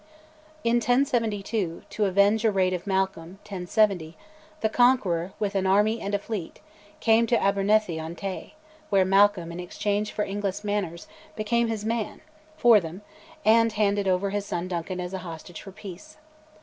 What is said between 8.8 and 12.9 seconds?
where Malcolm, in exchange for English manors, "became his man" for